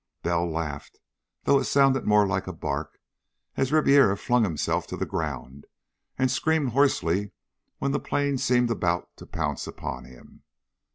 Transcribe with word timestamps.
Bell 0.23 0.49
laughed, 0.51 0.97
though 1.43 1.59
it 1.59 1.65
sounded 1.65 2.07
more 2.07 2.25
like 2.25 2.47
a 2.47 2.53
bark, 2.53 2.99
as 3.55 3.71
Ribiera 3.71 4.17
flung 4.17 4.43
himself 4.43 4.87
to 4.87 4.97
the 4.97 5.05
ground 5.05 5.67
and 6.17 6.31
screamed 6.31 6.69
hoarsely 6.71 7.33
when 7.77 7.91
the 7.91 7.99
plane 7.99 8.39
seemed 8.39 8.71
about 8.71 9.15
to 9.17 9.27
pounce 9.27 9.67
upon 9.67 10.05
him. 10.05 10.41